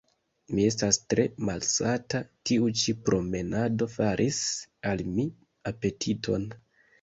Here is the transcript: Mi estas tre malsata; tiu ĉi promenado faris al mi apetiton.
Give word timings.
Mi 0.59 0.63
estas 0.67 0.97
tre 1.13 1.25
malsata; 1.49 2.21
tiu 2.51 2.69
ĉi 2.85 2.95
promenado 3.11 3.89
faris 3.97 4.41
al 4.93 5.05
mi 5.13 5.27
apetiton. 5.75 6.51